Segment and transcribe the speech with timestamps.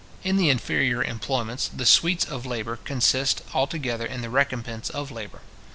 [0.23, 5.41] In the inferior employments, the sweets of labour consist altogether in the recompence of labour.